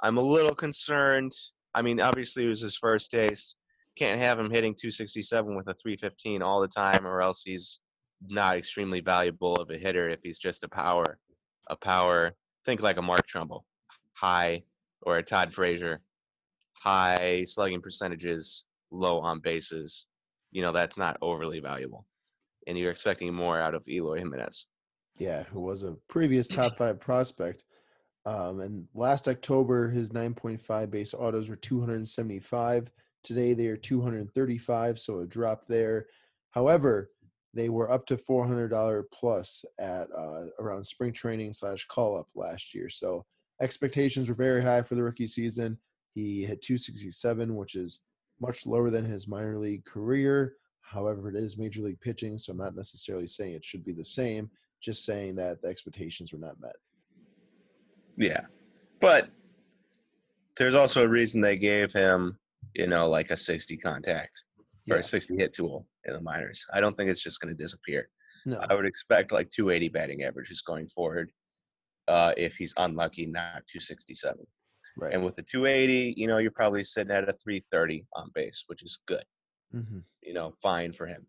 [0.02, 1.32] I'm a little concerned.
[1.74, 3.56] I mean, obviously it was his first taste.
[3.98, 7.82] Can't have him hitting 267 with a 315 all the time, or else he's
[8.30, 11.18] not extremely valuable of a hitter if he's just a power,
[11.70, 12.34] a power.
[12.66, 13.62] Think like a Mark Trumbo,
[14.14, 14.64] high,
[15.02, 16.02] or a Todd Frazier,
[16.82, 20.08] high slugging percentages, low on bases.
[20.52, 22.06] You know that's not overly valuable,
[22.68, 24.68] and you're expecting more out of Eloy Jimenez.
[25.18, 27.64] Yeah, who was a previous top five prospect.
[28.26, 32.92] Um, and last October, his 9.5 base autos were 275.
[33.24, 36.06] Today, they are 235, so a drop there.
[36.52, 37.10] However,
[37.54, 42.74] they were up to $400 plus at uh, around spring training slash call up last
[42.74, 42.90] year.
[42.90, 43.26] So
[43.62, 45.78] expectations were very high for the rookie season.
[46.14, 48.02] He hit 267, which is
[48.40, 50.56] much lower than his minor league career.
[50.82, 54.04] However, it is major league pitching, so I'm not necessarily saying it should be the
[54.04, 54.50] same
[54.82, 56.76] just saying that the expectations were not met.
[58.18, 58.42] Yeah.
[59.00, 59.30] But
[60.58, 62.38] there's also a reason they gave him,
[62.74, 64.44] you know, like a 60 contact
[64.90, 65.00] or Yeah.
[65.02, 66.66] a 60 hit tool in the minors.
[66.74, 68.10] I don't think it's just going to disappear.
[68.46, 71.32] No, I would expect like 280 batting averages going forward
[72.08, 74.46] uh, if he's unlucky, not 267.
[74.98, 75.14] Right.
[75.14, 78.84] And with the 280, you know, you're probably sitting at a 330 on base, which
[78.84, 79.24] is good.
[79.72, 81.26] hmm You know, fine for him.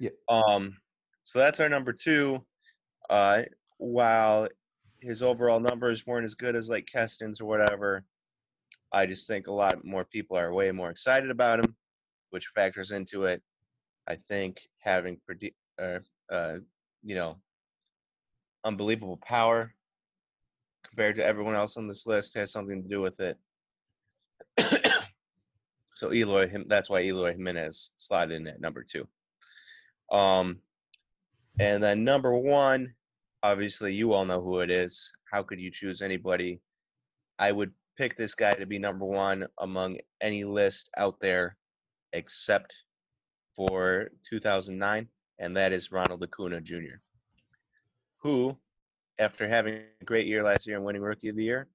[0.00, 0.10] Yeah.
[0.28, 0.76] Um,
[1.22, 2.44] so that's our number two.
[3.08, 3.42] Uh,
[3.78, 4.48] while
[5.00, 8.04] his overall numbers weren't as good as like Keston's or whatever,
[8.92, 11.76] I just think a lot more people are way more excited about him,
[12.30, 13.42] which factors into it.
[14.06, 15.20] I think having
[15.78, 15.98] uh,
[16.30, 16.58] uh,
[17.02, 17.36] you know,
[18.64, 19.74] unbelievable power
[20.96, 23.36] compared to everyone else on this list has something to do with it.
[25.92, 29.06] so Eloy, that's why Eloy Jimenez slotted in at number two.
[30.10, 30.60] Um,
[31.58, 32.94] and then number one,
[33.42, 35.12] obviously you all know who it is.
[35.30, 36.62] How could you choose anybody?
[37.38, 41.58] I would pick this guy to be number one among any list out there
[42.14, 42.74] except
[43.54, 45.08] for 2009,
[45.40, 47.00] and that is Ronald Acuna Jr.,
[48.16, 48.56] who,
[49.18, 51.68] after having a great year last year and winning Rookie of the Year,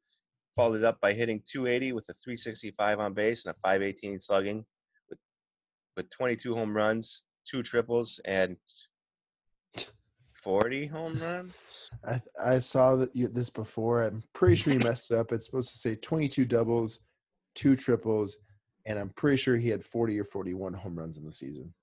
[0.56, 4.66] followed up by hitting 280 with a 365 on base and a 518 slugging,
[5.10, 5.20] with
[5.96, 8.58] with 22 home runs, two triples, and
[10.32, 11.92] 40 home runs.
[12.06, 14.04] I I saw that you, this before.
[14.04, 15.32] I'm pretty sure you messed up.
[15.32, 17.00] It's supposed to say 22 doubles,
[17.56, 18.38] two triples,
[18.86, 21.74] and I'm pretty sure he had 40 or 41 home runs in the season.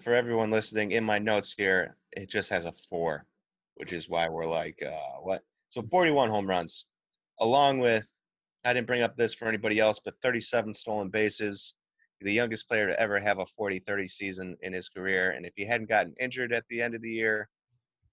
[0.00, 3.26] For everyone listening, in my notes here, it just has a four,
[3.76, 5.42] which is why we're like, uh, what?
[5.68, 6.86] So 41 home runs,
[7.40, 8.06] along with,
[8.64, 11.74] I didn't bring up this for anybody else, but 37 stolen bases.
[12.20, 15.32] the youngest player to ever have a 40-30 season in his career.
[15.32, 17.48] And if he hadn't gotten injured at the end of the year,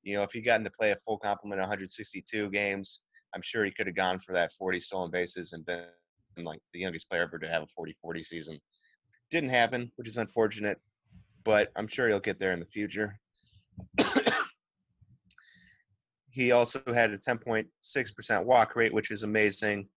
[0.04, 3.02] you know, if he gotten to play a full complement of 162 games,
[3.34, 5.86] I'm sure he could have gone for that 40 stolen bases and been
[6.43, 8.60] like the youngest player ever to have a 40-40 season.
[9.30, 10.80] Didn't happen, which is unfortunate,
[11.45, 13.17] but I'm sure he'll get there in the future.
[16.32, 19.88] He also had a 10.6% walk rate, which is amazing.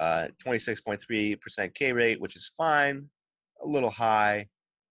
[0.00, 3.06] Uh, 26.3% K rate, which is fine,
[3.62, 4.48] a little high.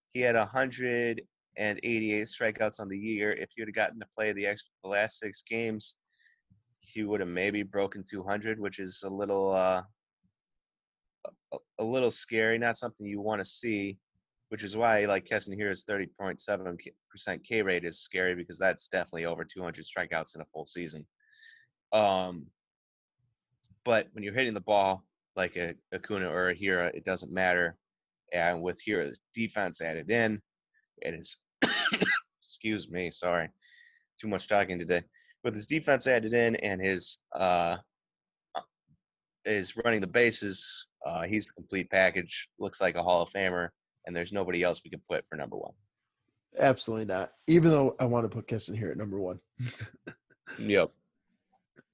[0.08, 3.32] He had 188 strikeouts on the year.
[3.32, 5.96] If he would have gotten to play the, extra, the last six games,
[6.78, 9.82] he would have maybe broken 200, which is a little uh,
[11.52, 12.56] a, a little scary.
[12.56, 13.98] Not something you want to see,
[14.48, 19.44] which is why like Keston Hiura's 30.7% K rate is scary because that's definitely over
[19.44, 21.06] 200 strikeouts in a full season.
[21.92, 22.46] Um,
[23.84, 25.04] but when you're hitting the ball
[25.36, 27.76] like a Acuna or a Hiura, it doesn't matter.
[28.32, 30.40] And with Hiura's defense added in,
[30.98, 31.38] it is
[32.42, 33.48] excuse me, sorry,
[34.20, 35.02] too much talking today.
[35.42, 37.76] With his defense added in and his uh,
[39.44, 42.48] is running the bases, uh, he's the complete package.
[42.58, 43.68] Looks like a Hall of Famer,
[44.06, 45.72] and there's nobody else we can put for number one.
[46.58, 47.32] Absolutely not.
[47.46, 49.40] Even though I want to put Keston here at number one.
[50.58, 50.90] Yep.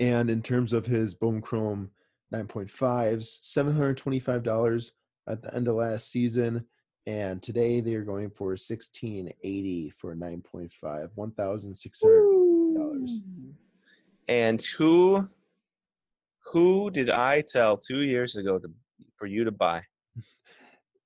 [0.00, 1.92] and in terms of his Bowman Chrome
[2.34, 4.90] 9.5s, $725
[5.28, 6.66] at the end of last season.
[7.06, 13.08] And today they are going for 1680 for a 9.5, $1,600.
[14.28, 15.28] And who
[16.44, 18.68] who did I tell two years ago to
[19.16, 19.82] for you to buy?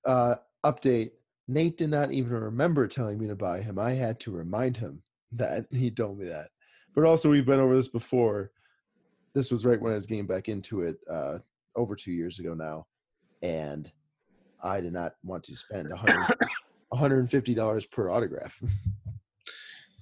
[0.07, 1.11] Uh, update
[1.47, 3.79] Nate did not even remember telling me to buy him.
[3.79, 6.51] I had to remind him that he told me that.
[6.95, 8.53] But also, we've been over this before.
[9.35, 11.39] This was right when I was getting back into it uh,
[11.75, 12.87] over two years ago now.
[13.43, 13.91] And
[14.63, 16.39] I did not want to spend 100,
[16.95, 18.59] $150 per autograph.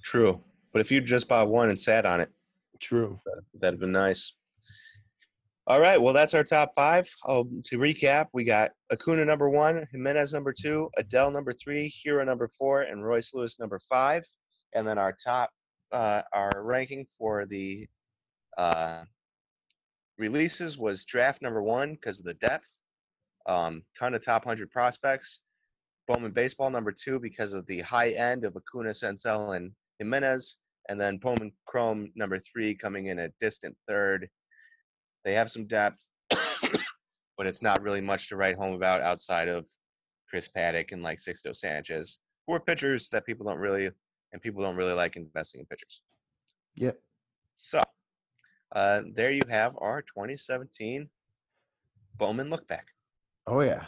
[0.03, 0.39] True.
[0.71, 2.29] But if you just bought one and sat on it,
[2.79, 3.19] True.
[3.55, 4.33] that'd have been nice.
[5.65, 7.07] All right, well, that's our top five.
[7.25, 12.25] Oh, to recap, we got Acuna number one, Jimenez number two, Adell number three, Hiura
[12.25, 14.25] number four, and Royce Lewis number five.
[14.75, 15.51] And then our top,
[15.93, 17.87] uh, our ranking for the
[18.57, 19.03] uh,
[20.17, 22.81] releases was draft number one because of the depth,
[23.47, 25.39] um, ton of top 100 prospects.
[26.09, 30.57] Bowman Baseball number two because of the high end of Acuna, Senzel, and Jimenez.
[30.89, 34.27] And then Bowman Chrome number three coming in a distant third.
[35.23, 36.09] They have some depth,
[37.37, 39.67] but it's not really much to write home about outside of
[40.29, 43.89] Chris Paddack and like Sixto Sanchez, who are pitchers that people don't really
[44.33, 46.01] and people don't really like investing in pitchers.
[46.75, 46.99] Yep.
[47.53, 47.83] So
[48.73, 51.07] uh, there you have our 2017
[52.17, 52.87] Bowman look back.
[53.45, 53.85] Oh, yeah.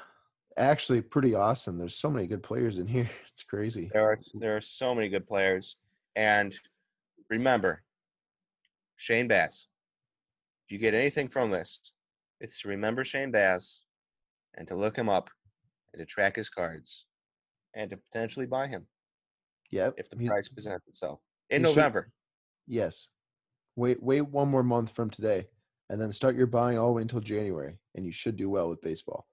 [0.58, 1.78] Actually, pretty awesome.
[1.78, 3.10] There's so many good players in here.
[3.36, 3.90] It's crazy.
[3.92, 5.82] There are there are so many good players,
[6.16, 6.58] and
[7.30, 7.84] remember,
[8.96, 9.68] Shane Baz.
[10.66, 11.94] If you get anything from this,
[12.40, 13.82] it's to remember Shane Baz,
[14.56, 15.30] and to look him up,
[15.94, 17.08] and to track his cards,
[17.74, 18.88] and to potentially buy him
[19.72, 19.96] Yep.
[19.98, 22.12] if the He- price presents itself in he should- November.
[22.68, 23.10] Yes.
[23.76, 25.50] Wait wait one more month from today
[25.90, 28.70] and then start your buying all the way until January and you should do well
[28.70, 29.28] with baseball.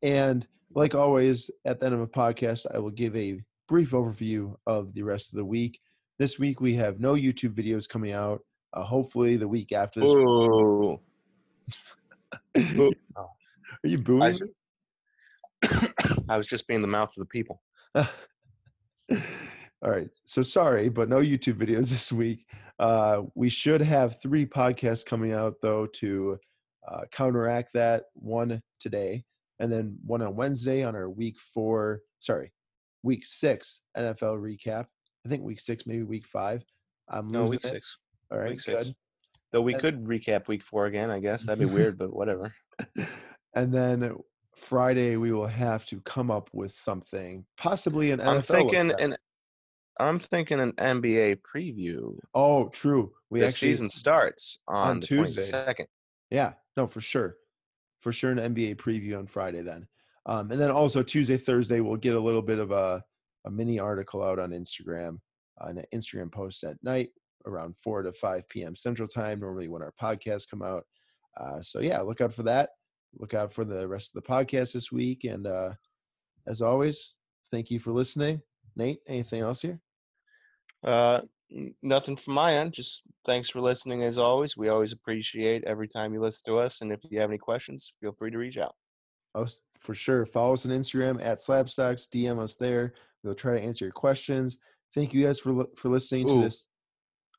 [0.00, 4.56] And like always at the end of a podcast I will give a brief overview
[4.66, 5.80] of the rest of the week.
[6.18, 8.46] This week we have no YouTube videos coming out.
[8.74, 10.12] Uh, hopefully the week after this.
[10.14, 10.98] Are
[13.84, 14.22] you booing?
[14.22, 14.32] I,
[16.28, 17.62] I was just being the mouth of the people.
[17.94, 20.08] All right.
[20.24, 22.46] So sorry, but no YouTube videos this week.
[22.78, 26.38] Uh, we should have three podcasts coming out though to
[26.88, 28.04] uh, counteract that.
[28.14, 29.24] One today,
[29.60, 32.00] and then one on Wednesday on our week four.
[32.18, 32.52] Sorry,
[33.02, 34.86] week six NFL recap.
[35.24, 36.64] I think week six, maybe week five.
[37.08, 37.70] I'm No, week it.
[37.70, 37.98] six.
[38.34, 38.86] All right, week six.
[38.86, 38.94] good.
[39.52, 41.46] Though we And- could recap week four again, I guess.
[41.46, 42.52] That'd be weird, but whatever.
[43.54, 44.16] And then
[44.56, 48.26] Friday we will have to come up with something, possibly an NFL.
[48.28, 49.00] I'm thinking back.
[49.00, 49.16] an
[50.00, 52.18] I'm thinking an NBA preview.
[52.34, 53.12] Oh, true.
[53.30, 55.42] We the actually season starts on, on the Tuesday.
[55.42, 55.86] 22nd.
[56.30, 57.36] Yeah, no, for sure.
[58.00, 59.86] For sure, an NBA preview on Friday then.
[60.26, 63.04] Um, and then also Tuesday, Thursday, we'll get a little bit of a,
[63.46, 65.18] a mini article out on Instagram,
[65.60, 67.10] uh, an Instagram post at night
[67.46, 68.76] around 4 to 5 p.m.
[68.76, 70.84] Central Time, normally when our podcasts come out.
[71.38, 72.70] Uh, so, yeah, look out for that.
[73.18, 75.24] Look out for the rest of the podcast this week.
[75.24, 75.70] And uh,
[76.46, 77.14] as always,
[77.50, 78.40] thank you for listening.
[78.76, 79.80] Nate, anything else here?
[80.82, 81.20] Uh,
[81.82, 82.72] nothing from my end.
[82.72, 84.56] Just thanks for listening as always.
[84.56, 86.80] We always appreciate every time you listen to us.
[86.80, 88.74] And if you have any questions, feel free to reach out.
[89.34, 89.46] Oh,
[89.78, 90.26] for sure.
[90.26, 92.08] Follow us on Instagram at Slabstocks.
[92.08, 92.94] DM us there.
[93.22, 94.58] We'll try to answer your questions.
[94.94, 96.36] Thank you guys for for listening Ooh.
[96.36, 96.68] to this.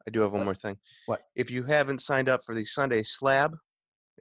[0.07, 0.77] I do have one more thing.
[1.07, 1.23] What?
[1.35, 3.55] If you haven't signed up for the Sunday Slab,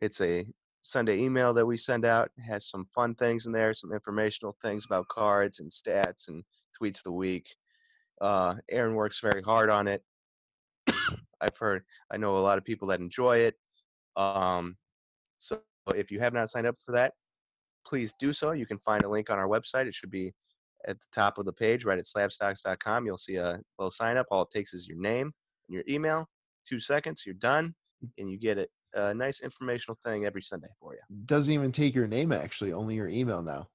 [0.00, 0.46] it's a
[0.82, 2.30] Sunday email that we send out.
[2.36, 6.42] It has some fun things in there, some informational things about cards and stats and
[6.80, 7.54] tweets of the week.
[8.20, 10.02] Uh, Aaron works very hard on it.
[11.40, 13.54] I've heard, I know a lot of people that enjoy it.
[14.16, 14.76] Um,
[15.38, 15.60] so
[15.94, 17.12] if you have not signed up for that,
[17.86, 18.52] please do so.
[18.52, 19.86] You can find a link on our website.
[19.86, 20.32] It should be
[20.86, 23.04] at the top of the page, right at slabstocks.com.
[23.04, 24.26] You'll see a little sign up.
[24.30, 25.32] All it takes is your name
[25.68, 26.28] and your email.
[26.68, 27.74] Two seconds, you're done,
[28.18, 31.00] and you get a, a nice informational thing every Sunday for you.
[31.26, 33.68] Doesn't even take your name actually, only your email now.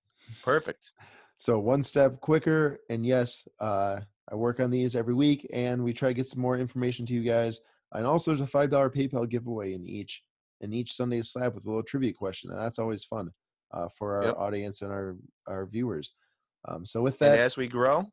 [0.44, 0.92] Perfect.
[1.38, 2.80] So one step quicker.
[2.90, 6.42] And yes, uh, I work on these every week, and we try to get some
[6.42, 7.60] more information to you guys.
[7.92, 10.24] And also, there's a five dollar PayPal giveaway in each
[10.62, 13.32] in each Sunday slab with a little trivia question, and that's always fun
[13.74, 14.38] uh, for our Yep.
[14.38, 15.18] audience and our
[15.48, 16.14] our viewers.
[16.68, 18.06] Um, so with And that, as we grow,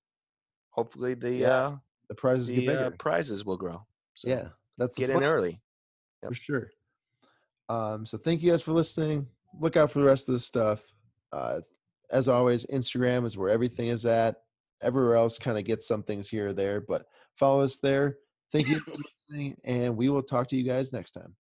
[0.70, 1.76] hopefully the Yeah, uh,
[2.08, 2.84] the prizes get the bigger.
[2.86, 3.84] uh, prizes will grow.
[4.14, 4.48] So yeah,
[4.78, 5.60] that's the get in early.
[6.26, 6.70] for sure.
[7.68, 9.26] Um, so thank you guys for listening.
[9.60, 10.82] Look out for the rest of this stuff.
[11.32, 11.60] Uh,
[12.10, 14.36] as always, Instagram is where everything is at.
[14.82, 18.18] Everywhere else kind of gets some things here or there, but follow us there.
[18.52, 18.90] Thank you for
[19.30, 21.34] listening, and we will talk to you guys next time.